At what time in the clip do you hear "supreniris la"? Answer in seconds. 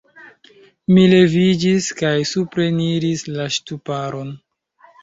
2.33-3.51